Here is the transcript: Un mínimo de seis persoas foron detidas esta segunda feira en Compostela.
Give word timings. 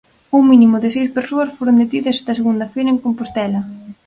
Un 0.37 0.43
mínimo 0.51 0.77
de 0.83 0.89
seis 0.95 1.09
persoas 1.17 1.53
foron 1.57 1.79
detidas 1.81 2.17
esta 2.21 2.37
segunda 2.39 2.69
feira 2.73 2.91
en 2.93 3.01
Compostela. 3.05 3.61